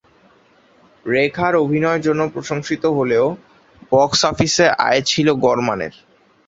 রেখার 1.05 1.53
অভিনয়ের 1.55 2.01
জন্য 2.01 2.21
প্রশংসিত 2.27 2.83
হলেও 2.97 3.25
বক্স 3.91 4.19
অফিসে 4.25 4.65
আয় 4.87 5.01
ছিল 5.05 5.27
গড় 5.43 5.61
মানের। 5.67 5.93